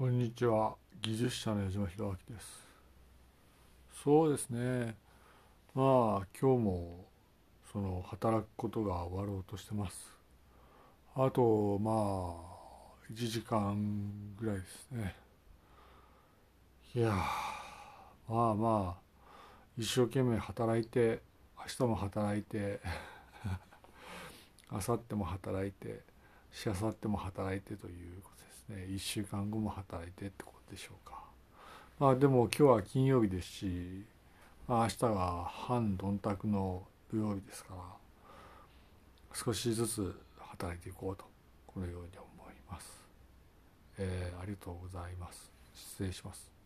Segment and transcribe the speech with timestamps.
[0.00, 0.76] こんにちは。
[1.02, 2.66] 技術者の矢島弘明です。
[4.02, 4.94] そうですね。
[5.74, 7.04] まあ今日も
[7.70, 10.14] その働くことが終わろうとしてます。
[11.14, 14.10] あとまあ1時間
[14.40, 15.14] ぐらいですね。
[16.94, 17.12] いや
[18.26, 19.20] まあまあ
[19.76, 21.20] 一生懸命働いて
[21.58, 22.80] 明日も働いて
[24.72, 26.00] 明後日も働いて
[26.52, 28.49] しあさっても働いてということで。
[28.49, 31.22] すえ1週間後も働いてってことでしょうか。
[31.98, 34.04] まあでも今日は金曜日ですし、
[34.66, 37.80] まあ、明日は半どんたくの土曜日ですから
[39.34, 41.24] 少しずつ働いていこうと
[41.66, 43.04] このように思います、
[43.98, 45.50] えー、ありがとうございます。
[45.74, 46.59] 失礼します。